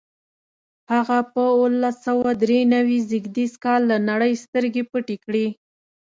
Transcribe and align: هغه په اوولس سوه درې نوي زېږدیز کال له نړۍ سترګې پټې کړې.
هغه 0.93 1.17
په 1.33 1.41
اوولس 1.53 1.95
سوه 2.07 2.29
درې 2.43 2.59
نوي 2.73 2.97
زېږدیز 3.09 3.53
کال 3.63 3.81
له 3.91 3.97
نړۍ 4.09 4.33
سترګې 4.43 4.83
پټې 4.91 5.15
کړې. 5.25 5.45